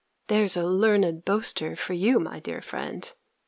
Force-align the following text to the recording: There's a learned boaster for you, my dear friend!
There's 0.29 0.57
a 0.57 0.65
learned 0.65 1.25
boaster 1.25 1.75
for 1.75 1.93
you, 1.93 2.19
my 2.19 2.39
dear 2.39 2.63
friend! 2.63 3.13